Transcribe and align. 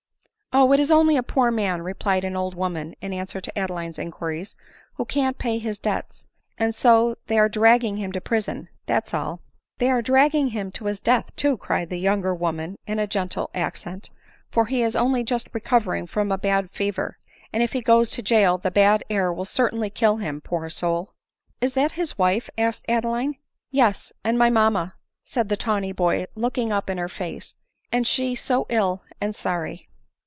"Oh! 0.61 0.73
it 0.73 0.81
is 0.81 0.91
only 0.91 1.15
a 1.15 1.23
poor 1.23 1.49
man," 1.49 1.81
replied 1.81 2.25
an 2.25 2.35
old 2.35 2.55
woman. 2.55 2.93
i 3.01 3.05
164 3.05 3.07
ADELINE 3.07 3.13
MOWBRAY. 3.13 3.15
in 3.15 3.21
answer 3.21 3.41
to 3.41 3.57
Adeline's 3.57 3.97
inquiries, 3.97 4.55
"who 4.95 5.05
can't 5.05 5.37
pay 5.37 5.59
his 5.59 5.79
debts— 5.79 6.25
and 6.57 6.75
so 6.75 7.15
they 7.27 7.39
are 7.39 7.47
dragging 7.47 7.95
him 7.95 8.11
to 8.11 8.19
prison— 8.19 8.67
*that 8.87 9.07
's 9.07 9.13
all."" 9.13 9.39
They 9.79 9.89
are 9.89 10.01
dragging 10.01 10.49
him 10.49 10.69
to 10.73 10.87
his 10.87 10.99
death 10.99 11.33
too," 11.37 11.55
cried 11.55 11.89
a 11.93 11.95
younger 11.95 12.35
woman 12.35 12.75
in 12.85 12.99
a 12.99 13.07
gende 13.07 13.47
accent;" 13.55 14.09
for 14.51 14.65
he 14.65 14.81
is 14.81 14.93
only 14.93 15.23
just 15.23 15.47
recovering 15.53 16.05
from 16.05 16.33
a 16.33 16.37
bad 16.37 16.69
fever; 16.71 17.17
and 17.53 17.63
if 17.63 17.71
he 17.71 17.79
goes 17.79 18.11
to 18.11 18.21
jail 18.21 18.57
the 18.57 18.69
bad 18.71 19.05
air 19.09 19.31
will 19.31 19.45
certainly 19.45 19.89
kill 19.89 20.17
him, 20.17 20.41
poor 20.41 20.67
soul 20.69 21.13
!""Is 21.61 21.75
that 21.75 21.93
his 21.93 22.17
wife?" 22.17 22.49
said 22.59 22.75
Adeline." 22.89 23.37
Yes, 23.71 24.11
and 24.21 24.37
my 24.37 24.49
mamma," 24.49 24.95
said 25.23 25.47
the 25.47 25.55
tawny 25.55 25.93
boy, 25.93 26.25
looking 26.35 26.73
up 26.73 26.89
in 26.89 26.97
her 26.97 27.07
face, 27.07 27.55
and 27.89 28.05
she 28.05 28.35
so 28.35 28.65
ill 28.69 29.01
and 29.21 29.33
sorry." 29.33 29.87